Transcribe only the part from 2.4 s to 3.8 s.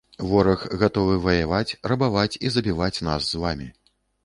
і забіваць нас з вамі.